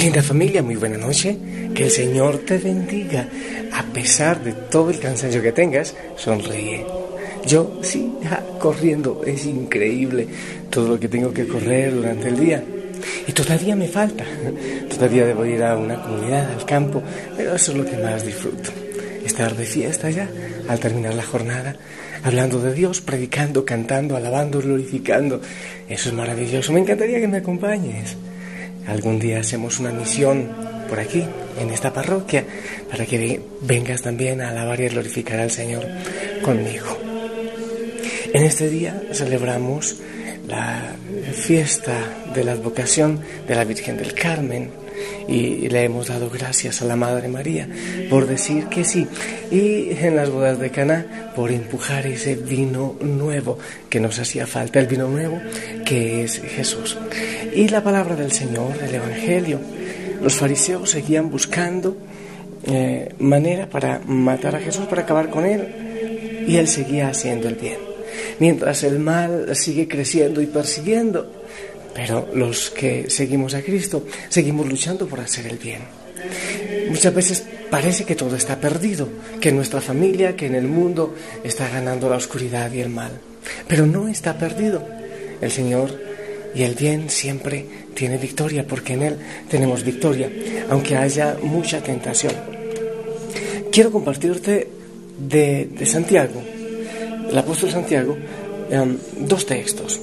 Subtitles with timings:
[0.00, 1.36] Linda familia, muy buena noche.
[1.74, 3.28] Que el Señor te bendiga.
[3.70, 6.86] A pesar de todo el cansancio que tengas, sonríe.
[7.46, 10.26] Yo sí, ja, corriendo, es increíble
[10.70, 12.64] todo lo que tengo que correr durante el día.
[13.26, 14.24] Y todavía me falta.
[14.88, 17.02] Todavía debo ir a una comunidad, al campo,
[17.36, 18.70] pero eso es lo que más disfruto.
[19.22, 20.30] Estar de fiesta ya,
[20.66, 21.76] al terminar la jornada,
[22.24, 25.42] hablando de Dios, predicando, cantando, alabando, glorificando.
[25.90, 26.72] Eso es maravilloso.
[26.72, 28.16] Me encantaría que me acompañes.
[28.86, 30.48] Algún día hacemos una misión
[30.88, 31.24] por aquí,
[31.60, 32.44] en esta parroquia,
[32.90, 35.86] para que vengas también a alabar y glorificar al Señor
[36.42, 36.98] conmigo.
[38.32, 39.96] En este día celebramos
[40.46, 40.94] la
[41.32, 41.96] fiesta
[42.34, 44.70] de la advocación de la Virgen del Carmen
[45.28, 47.68] y le hemos dado gracias a la Madre María
[48.08, 49.06] por decir que sí
[49.50, 53.58] y en las bodas de Caná por empujar ese vino nuevo
[53.88, 55.40] que nos hacía falta, el vino nuevo
[55.84, 56.96] que es Jesús.
[57.54, 59.60] Y la palabra del Señor, el Evangelio.
[60.22, 61.96] Los fariseos seguían buscando
[62.64, 67.54] eh, manera para matar a Jesús, para acabar con él y él seguía haciendo el
[67.54, 67.90] bien
[68.40, 71.30] mientras el mal sigue creciendo y persiguiendo.
[71.94, 75.82] Pero los que seguimos a Cristo, seguimos luchando por hacer el bien.
[76.88, 79.08] Muchas veces parece que todo está perdido,
[79.40, 81.14] que nuestra familia, que en el mundo
[81.44, 83.12] está ganando la oscuridad y el mal.
[83.68, 84.84] Pero no está perdido.
[85.40, 86.09] El Señor
[86.54, 89.16] y el bien siempre tiene victoria, porque en Él
[89.48, 90.30] tenemos victoria,
[90.68, 92.32] aunque haya mucha tentación.
[93.70, 94.68] Quiero compartirte
[95.18, 96.42] de, Santiago,
[97.30, 98.16] el apóstol Santiago,
[98.70, 100.00] um, dos textos.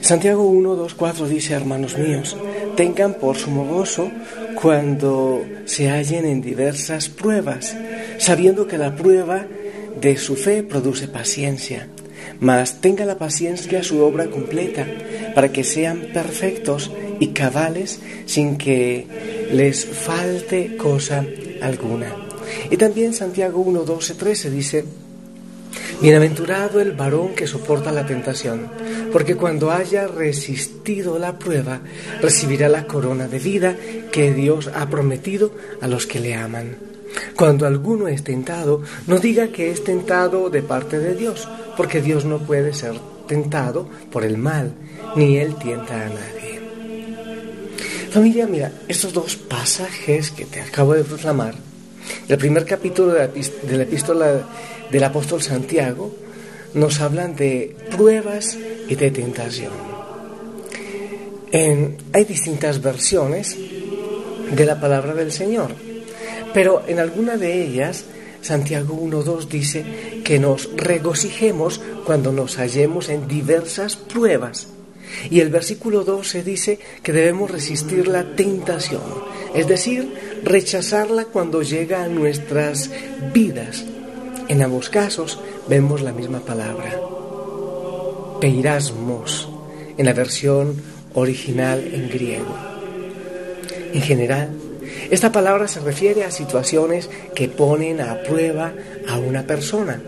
[0.00, 2.36] Santiago 1, 2, 4 dice, hermanos míos,
[2.76, 4.10] tengan por sumo gozo
[4.60, 7.76] cuando se hallen en diversas pruebas,
[8.18, 9.46] sabiendo que la prueba
[10.00, 11.88] de su fe produce paciencia.
[12.40, 14.86] Mas tenga la paciencia su obra completa,
[15.34, 19.06] para que sean perfectos y cabales sin que
[19.52, 21.24] les falte cosa
[21.60, 22.14] alguna.
[22.70, 24.84] Y también Santiago 1, 12, 13 dice,
[26.00, 28.68] Bienaventurado el varón que soporta la tentación,
[29.12, 31.80] porque cuando haya resistido la prueba,
[32.20, 33.76] recibirá la corona de vida
[34.12, 36.76] que Dios ha prometido a los que le aman.
[37.34, 42.24] Cuando alguno es tentado, no diga que es tentado de parte de Dios, porque Dios
[42.24, 42.94] no puede ser
[43.26, 44.72] tentado por el mal,
[45.16, 46.60] ni Él tienta a nadie.
[48.10, 51.54] Familia, mira, estos dos pasajes que te acabo de proclamar,
[52.28, 54.46] el primer capítulo de la, epístola
[54.90, 56.14] del apóstol Santiago
[56.74, 58.56] nos hablan de pruebas
[58.88, 59.72] y de tentación.
[61.52, 63.56] hay distintas versiones
[64.50, 65.74] de la palabra del Señor,
[66.56, 68.06] pero en alguna de ellas
[68.40, 69.84] Santiago 1.2 dice
[70.24, 74.68] que nos regocijemos cuando nos hallemos en diversas pruebas.
[75.28, 79.02] Y el versículo 12 dice que debemos resistir la tentación,
[79.54, 82.90] es decir, rechazarla cuando llega a nuestras
[83.34, 83.84] vidas
[84.48, 85.38] en ambos casos
[85.68, 86.98] vemos la misma palabra,
[88.40, 89.46] peirasmos,
[89.98, 90.74] en la versión
[91.12, 92.56] original en griego.
[93.92, 94.56] En general,
[95.10, 98.72] esta palabra se refiere a situaciones que ponen a prueba
[99.08, 100.00] a una persona.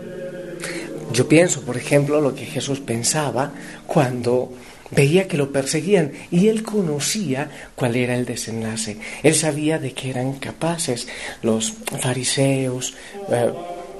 [1.11, 3.51] Yo pienso, por ejemplo, lo que Jesús pensaba
[3.87, 4.51] cuando
[4.91, 8.97] veía que lo perseguían y él conocía cuál era el desenlace.
[9.23, 11.07] Él sabía de qué eran capaces
[11.41, 12.95] los fariseos.
[13.29, 13.51] Eh,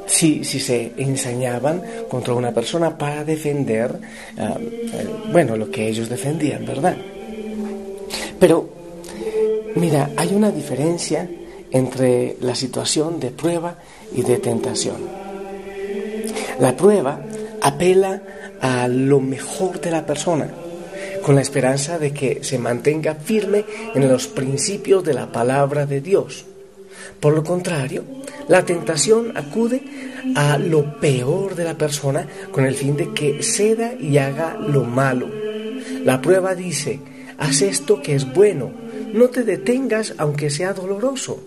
[0.05, 3.93] si, se ensañaban contra una persona para defender,
[4.37, 6.97] ah, eh, bueno, lo que ellos defendían, ¿verdad?
[8.39, 8.78] Pero,
[9.75, 11.29] mira, hay una diferencia
[11.71, 13.77] entre la situación de prueba
[14.15, 14.97] y de tentación.
[16.59, 17.21] La prueba
[17.61, 18.21] apela
[18.61, 20.49] a lo mejor de la persona,
[21.23, 26.01] con la esperanza de que se mantenga firme en los principios de la palabra de
[26.01, 26.45] Dios.
[27.19, 28.03] Por lo contrario,
[28.47, 29.81] la tentación acude
[30.35, 34.83] a lo peor de la persona con el fin de que ceda y haga lo
[34.83, 35.29] malo.
[36.03, 36.99] La prueba dice,
[37.37, 38.71] haz esto que es bueno,
[39.13, 41.43] no te detengas aunque sea doloroso.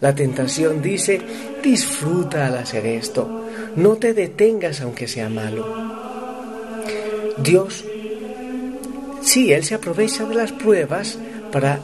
[0.00, 1.20] La tentación dice,
[1.62, 3.46] disfruta al hacer esto,
[3.76, 5.66] no te detengas aunque sea malo.
[7.38, 7.84] Dios,
[9.22, 11.18] sí, Él se aprovecha de las pruebas
[11.50, 11.80] para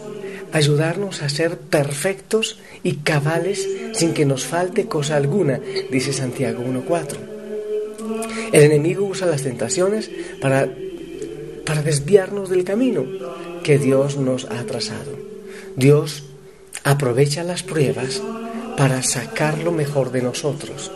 [0.52, 5.60] ayudarnos a ser perfectos y cabales sin que nos falte cosa alguna,
[5.90, 7.16] dice Santiago 1.4.
[8.52, 10.10] El enemigo usa las tentaciones
[10.40, 10.68] para,
[11.64, 13.06] para desviarnos del camino
[13.62, 15.16] que Dios nos ha trazado.
[15.76, 16.24] Dios
[16.84, 18.22] aprovecha las pruebas
[18.76, 20.90] para sacar lo mejor de nosotros.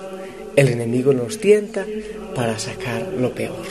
[0.56, 1.84] El enemigo nos tienta
[2.34, 3.64] para sacar lo peor.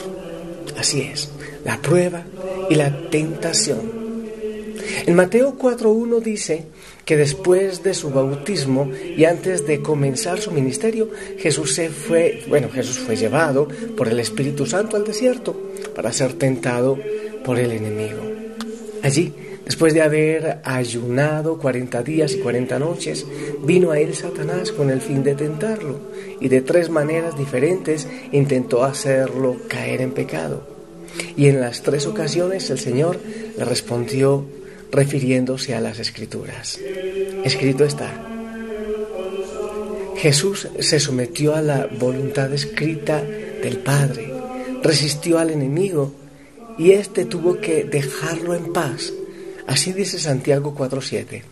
[0.78, 1.30] Así es,
[1.64, 2.24] la prueba
[2.68, 4.04] y la tentación
[5.06, 6.64] en Mateo 4.1 dice
[7.04, 12.70] que después de su bautismo y antes de comenzar su ministerio, Jesús se fue, bueno,
[12.70, 15.54] Jesús fue llevado por el Espíritu Santo al desierto
[15.94, 16.98] para ser tentado
[17.44, 18.33] por el enemigo.
[19.04, 19.34] Allí,
[19.66, 23.26] después de haber ayunado 40 días y 40 noches,
[23.62, 26.00] vino a él Satanás con el fin de tentarlo
[26.40, 30.66] y de tres maneras diferentes intentó hacerlo caer en pecado.
[31.36, 33.18] Y en las tres ocasiones el Señor
[33.58, 34.46] le respondió
[34.90, 36.80] refiriéndose a las escrituras.
[37.44, 38.10] Escrito está.
[40.16, 44.32] Jesús se sometió a la voluntad escrita del Padre,
[44.82, 46.23] resistió al enemigo
[46.78, 49.12] y éste tuvo que dejarlo en paz.
[49.66, 51.42] Así dice Santiago 4:7.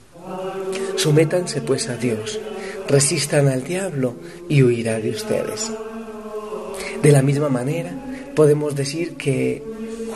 [0.97, 2.39] Sométanse pues a Dios,
[2.89, 4.15] resistan al diablo
[4.49, 5.71] y huirá de ustedes.
[7.03, 7.91] De la misma manera,
[8.35, 9.63] podemos decir que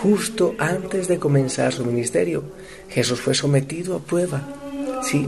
[0.01, 2.45] justo antes de comenzar su ministerio,
[2.89, 4.47] Jesús fue sometido a prueba.
[5.03, 5.27] Sí,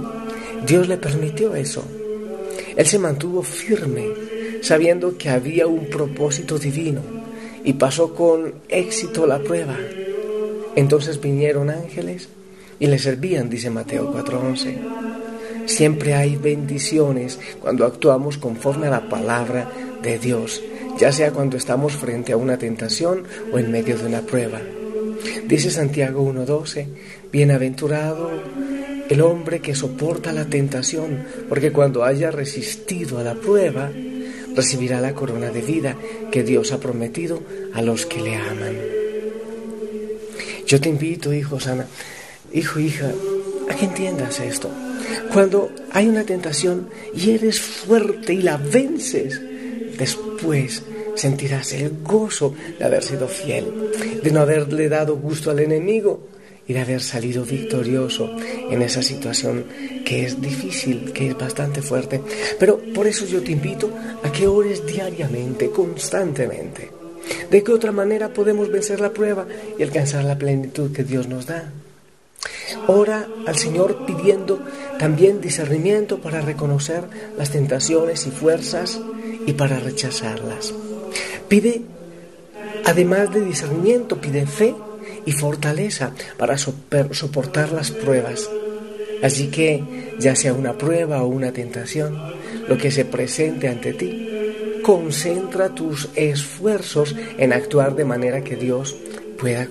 [0.67, 1.83] Dios le permitió eso.
[2.77, 4.07] Él se mantuvo firme,
[4.63, 7.18] sabiendo que había un propósito divino,
[7.65, 9.77] y pasó con éxito la prueba.
[10.77, 12.29] Entonces vinieron ángeles
[12.79, 14.79] y le servían, dice Mateo 4:11.
[15.67, 19.71] Siempre hay bendiciones cuando actuamos conforme a la palabra
[20.03, 20.63] de Dios
[20.99, 23.23] ya sea cuando estamos frente a una tentación
[23.53, 24.61] o en medio de una prueba.
[25.47, 26.87] Dice Santiago 1.12,
[27.33, 28.31] bienaventurado
[29.09, 33.91] el hombre que soporta la tentación, porque cuando haya resistido a la prueba,
[34.55, 35.97] recibirá la corona de vida
[36.31, 37.43] que Dios ha prometido
[37.75, 38.77] a los que le aman.
[40.67, 41.87] Yo te invito, hijo Sana,
[42.53, 43.11] hijo, hija,
[43.71, 44.71] a que entiendas esto.
[45.33, 49.41] Cuando hay una tentación y eres fuerte y la vences,
[49.97, 50.83] después
[51.15, 53.65] sentirás el gozo de haber sido fiel,
[54.23, 56.21] de no haberle dado gusto al enemigo
[56.69, 58.31] y de haber salido victorioso
[58.71, 59.65] en esa situación
[60.05, 62.21] que es difícil, que es bastante fuerte.
[62.61, 63.91] Pero por eso yo te invito
[64.23, 66.91] a que ores diariamente, constantemente.
[67.51, 69.47] ¿De qué otra manera podemos vencer la prueba
[69.79, 71.73] y alcanzar la plenitud que Dios nos da?
[72.87, 74.61] Ora al Señor pidiendo
[74.99, 77.05] también discernimiento para reconocer
[77.39, 79.01] las tentaciones y fuerzas
[79.47, 80.75] y para rechazarlas.
[81.49, 81.81] Pide,
[82.85, 84.75] además de discernimiento, pide fe
[85.29, 88.49] y fortaleza para soportar las pruebas.
[89.23, 89.85] Así que,
[90.19, 92.17] ya sea una prueba o una tentación,
[92.67, 98.97] lo que se presente ante ti, concentra tus esfuerzos en actuar de manera que Dios
[99.39, 99.69] pueda,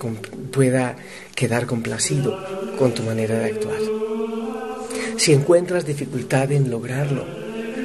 [0.52, 0.94] pueda
[1.34, 2.38] quedar complacido
[2.78, 3.80] con tu manera de actuar.
[5.16, 7.24] Si encuentras dificultad en lograrlo,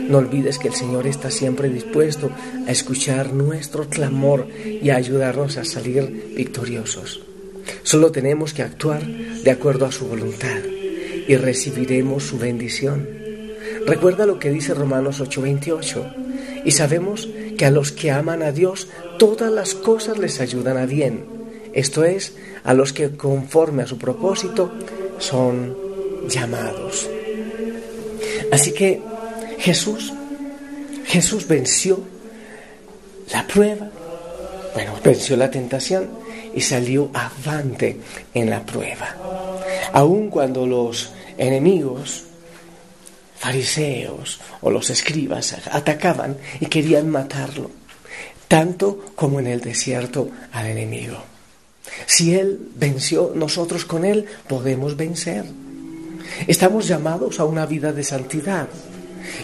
[0.09, 2.29] no olvides que el Señor está siempre dispuesto
[2.67, 7.32] a escuchar nuestro clamor y a ayudarnos a salir victoriosos.
[7.83, 10.59] Solo tenemos que actuar de acuerdo a su voluntad
[11.27, 13.07] y recibiremos su bendición.
[13.85, 17.27] Recuerda lo que dice Romanos 8:28 y sabemos
[17.57, 18.87] que a los que aman a Dios
[19.19, 21.25] todas las cosas les ayudan a bien.
[21.73, 24.71] Esto es, a los que conforme a su propósito
[25.19, 25.75] son
[26.29, 27.09] llamados.
[28.51, 29.01] Así que
[29.59, 30.13] Jesús,
[31.05, 31.99] Jesús venció
[33.31, 33.89] la prueba,
[34.73, 36.22] bueno, venció la tentación
[36.53, 37.99] y salió avante
[38.33, 39.15] en la prueba.
[39.93, 42.23] Aun cuando los enemigos,
[43.37, 47.69] fariseos o los escribas atacaban y querían matarlo,
[48.47, 51.17] tanto como en el desierto al enemigo.
[52.05, 55.45] Si Él venció, nosotros con Él podemos vencer.
[56.47, 58.67] Estamos llamados a una vida de santidad.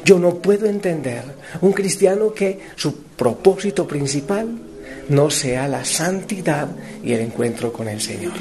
[0.06, 1.24] Yo no puedo entender
[1.62, 4.69] un cristiano que su propósito principal
[5.10, 6.69] no sea la santidad
[7.03, 8.34] y el encuentro con el Señor.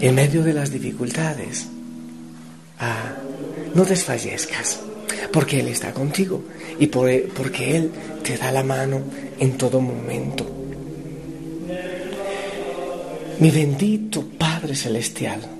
[0.00, 1.66] En medio de las dificultades,
[2.78, 3.14] ah,
[3.74, 4.80] no desfallezcas,
[5.32, 6.42] porque Él está contigo
[6.78, 7.90] y porque Él
[8.22, 9.02] te da la mano
[9.38, 10.46] en todo momento.
[13.38, 15.56] Mi bendito Padre Celestial,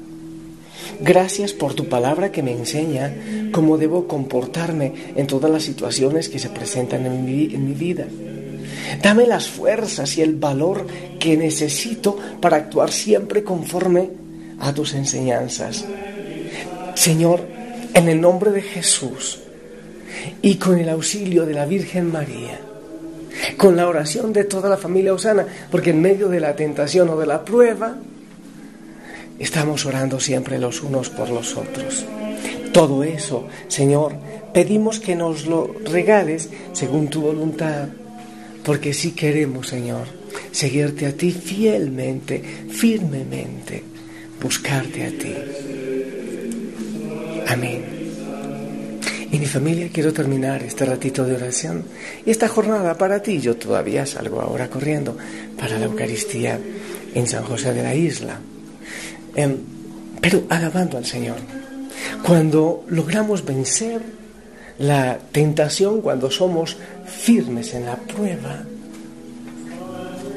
[1.00, 3.14] Gracias por tu palabra que me enseña
[3.52, 8.06] cómo debo comportarme en todas las situaciones que se presentan en mi, en mi vida.
[9.02, 10.86] Dame las fuerzas y el valor
[11.18, 14.10] que necesito para actuar siempre conforme
[14.60, 15.84] a tus enseñanzas.
[16.94, 17.40] Señor,
[17.94, 19.40] en el nombre de Jesús
[20.42, 22.60] y con el auxilio de la Virgen María,
[23.56, 27.16] con la oración de toda la familia Osana, porque en medio de la tentación o
[27.16, 27.96] de la prueba,
[29.38, 32.04] estamos orando siempre los unos por los otros.
[32.72, 34.14] Todo eso, Señor,
[34.52, 37.88] pedimos que nos lo regales según tu voluntad,
[38.66, 40.08] porque si queremos, Señor,
[40.50, 43.80] seguirte a ti fielmente, firmemente,
[44.42, 45.34] buscarte a ti.
[47.46, 47.84] Amén.
[49.30, 51.84] Y mi familia, quiero terminar este ratito de oración
[52.26, 53.38] y esta jornada para ti.
[53.38, 55.16] Yo todavía salgo ahora corriendo
[55.56, 56.58] para la Eucaristía
[57.14, 58.40] en San José de la Isla.
[59.36, 59.58] Em,
[60.20, 61.36] pero alabando al Señor.
[62.24, 64.25] Cuando logramos vencer
[64.78, 68.62] la tentación, cuando somos firmes en la prueba,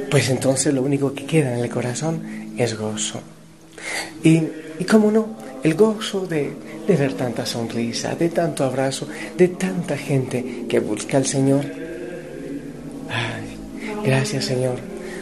[0.09, 3.21] pues entonces lo único que queda en el corazón es gozo.
[4.23, 4.43] Y,
[4.79, 5.27] y cómo no,
[5.63, 6.53] el gozo de,
[6.87, 11.65] de ver tanta sonrisa, de tanto abrazo, de tanta gente que busca al Señor.
[13.09, 14.77] Ay, gracias Señor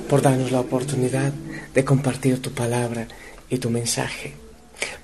[0.08, 1.34] por darnos la oportunidad
[1.74, 3.08] de compartir tu palabra
[3.50, 4.47] y tu mensaje.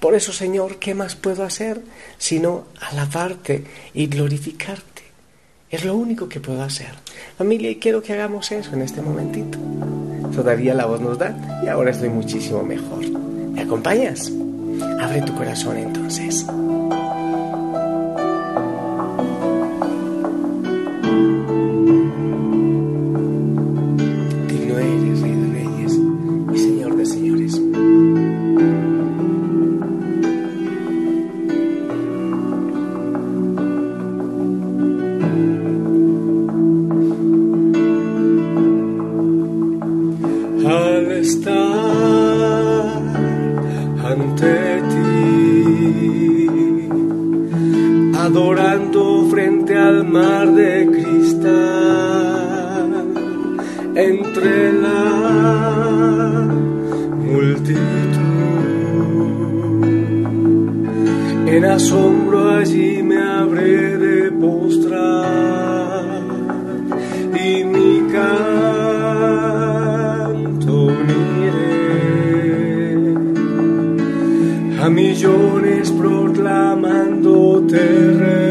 [0.03, 1.79] Por eso, Señor, ¿qué más puedo hacer
[2.17, 5.01] sino alabarte y glorificarte?
[5.69, 6.89] Es lo único que puedo hacer.
[7.37, 9.57] Familia, quiero que hagamos eso en este momentito.
[10.35, 13.09] Todavía la voz nos da y ahora estoy muchísimo mejor.
[13.11, 14.29] ¿Me acompañas?
[14.99, 16.45] Abre tu corazón entonces.
[61.55, 66.23] En asombro allí me habré de postrar
[67.47, 69.11] y mi canto
[70.87, 71.93] uniré
[74.81, 77.77] a millones proclamándote
[78.17, 78.42] rey.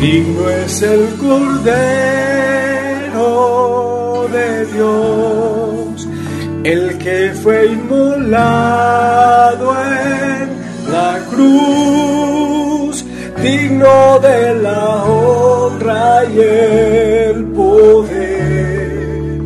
[0.00, 1.68] Digno es el Cordero
[4.32, 6.08] de Dios,
[6.64, 10.48] el que fue inmolado en
[10.90, 13.04] la cruz,
[13.42, 19.42] digno de la honra y el poder,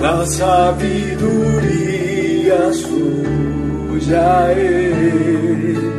[0.00, 5.89] la sabiduría suya es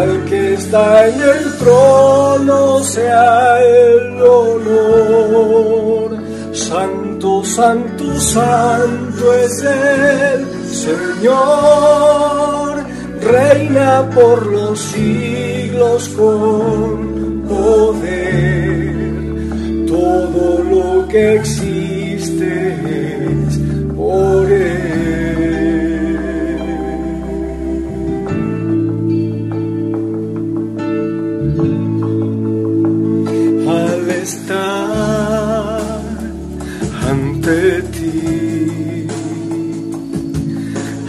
[0.00, 6.08] al que está en el trono sea el honor.
[6.52, 10.46] Santo, santo, santo es el
[10.86, 11.34] Señor,
[13.20, 18.94] reina por los siglos con poder.
[19.86, 23.58] Todo lo que existe es
[23.96, 24.50] por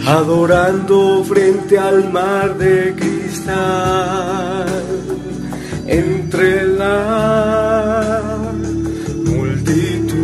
[0.06, 4.66] adorando frente al mar de cristal,
[5.86, 8.22] entre la
[9.24, 10.16] multitud.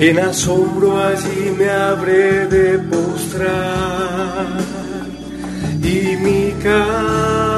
[0.00, 4.46] En asombro allí me habré de postrar
[5.82, 7.53] y mi canto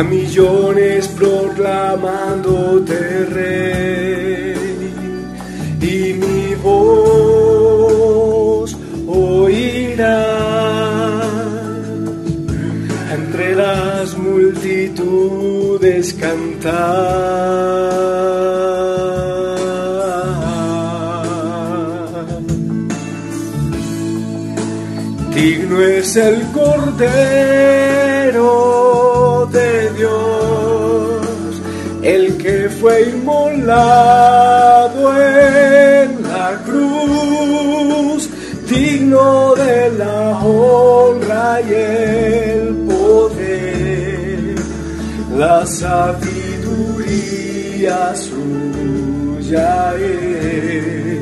[0.00, 4.54] a millones proclamándote rey
[5.78, 8.74] y mi voz
[9.06, 10.26] oirá
[13.12, 16.80] entre las multitudes es cantar.
[25.34, 27.89] Digno es el Cordero
[32.80, 38.30] fue inmolado en la cruz,
[38.68, 44.54] digno de la honra y el poder,
[45.36, 51.20] la sabiduría suya es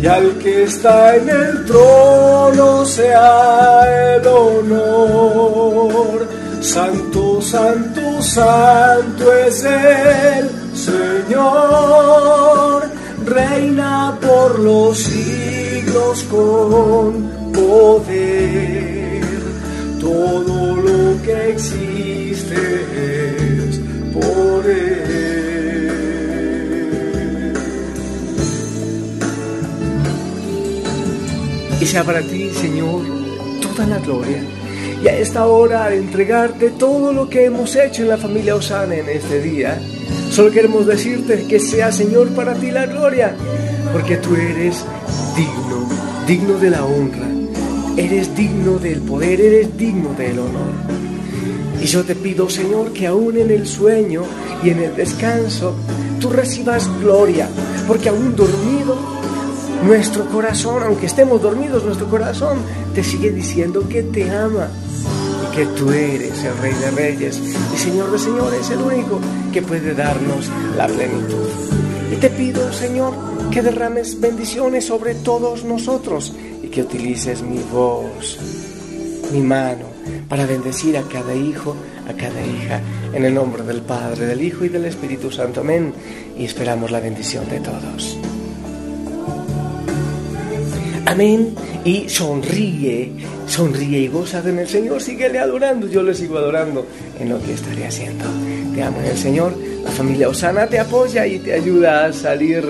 [0.00, 6.28] y al que está en el trono sea el honor.
[6.60, 10.57] Santo, santo, santo es el
[10.88, 12.82] Señor,
[13.26, 19.22] reina por los siglos con poder.
[20.00, 22.60] Todo lo que existe
[23.66, 23.80] es
[24.14, 24.98] por él.
[31.80, 33.02] Y sea para ti, Señor,
[33.60, 34.42] toda la gloria.
[35.02, 39.08] Y a esta hora, entregarte todo lo que hemos hecho en la familia Osana en
[39.08, 39.78] este día,
[40.38, 43.34] solo queremos decirte que sea, Señor, para ti la gloria,
[43.92, 44.84] porque tú eres
[45.34, 45.88] digno,
[46.28, 47.26] digno de la honra,
[47.96, 50.70] eres digno del poder, eres digno del honor.
[51.82, 54.22] Y yo te pido, Señor, que aún en el sueño
[54.62, 55.74] y en el descanso,
[56.20, 57.48] tú recibas gloria,
[57.88, 58.96] porque aún dormido
[59.84, 62.58] nuestro corazón, aunque estemos dormidos, nuestro corazón
[62.94, 64.68] te sigue diciendo que te ama
[65.50, 67.42] y que tú eres el Rey de Reyes
[67.74, 69.18] y Señor de Señores, el único
[69.62, 71.48] puede darnos la plenitud.
[72.12, 73.14] Y te pido, Señor,
[73.50, 78.38] que derrames bendiciones sobre todos nosotros y que utilices mi voz,
[79.32, 79.86] mi mano,
[80.28, 81.76] para bendecir a cada hijo,
[82.08, 82.80] a cada hija,
[83.12, 85.60] en el nombre del Padre, del Hijo y del Espíritu Santo.
[85.60, 85.92] Amén.
[86.36, 88.18] Y esperamos la bendición de todos.
[91.08, 91.54] Amén.
[91.86, 93.10] Y sonríe,
[93.46, 95.00] sonríe y goza en el Señor.
[95.00, 95.86] Síguele adorando.
[95.88, 96.84] Yo le sigo adorando
[97.18, 98.26] en lo que estaré haciendo.
[98.74, 99.54] Te amo en el Señor.
[99.82, 102.62] La familia Osana te apoya y te ayuda a salir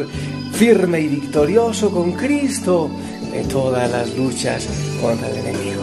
[0.53, 2.89] firme y victorioso con Cristo
[3.33, 4.69] de todas las luchas
[5.03, 5.83] contra el enemigo.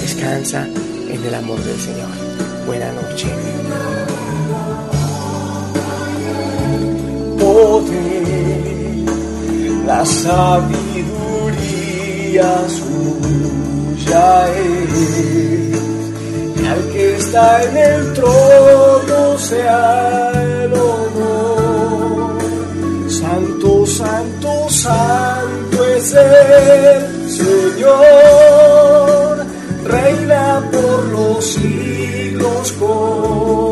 [0.00, 2.08] Descansa en el amor del Señor.
[2.66, 3.28] Buena noche.
[7.38, 8.24] poder,
[9.84, 11.11] la sabiduría
[12.68, 14.94] suya es.
[16.56, 20.32] Y al que está en el trono sea
[20.64, 22.38] el honor.
[23.08, 28.72] Santo, santo, santo es el Señor.
[29.84, 33.71] Reina por los siglos con